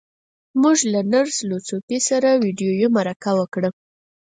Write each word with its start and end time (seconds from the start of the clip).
موږ 0.61 0.77
له 0.93 1.01
نرس 1.11 1.37
لو 1.49 1.57
ځو 1.67 1.77
پي 1.87 1.97
سره 2.09 2.29
ويډيويي 2.41 2.87
مرکه 2.97 3.31
وکړه. 3.39 3.69